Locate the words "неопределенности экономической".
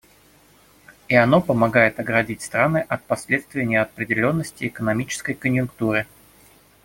3.67-5.35